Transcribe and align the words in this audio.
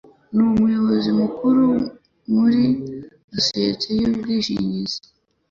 Ni 0.33 0.41
umuyobozi 0.51 1.09
mukuru 1.19 1.63
muri 2.33 2.63
sosiyete 3.31 3.87
yubwishingizi. 3.99 4.99